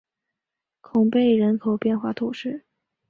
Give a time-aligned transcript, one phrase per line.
[0.81, 2.65] 孔贝人口变化图示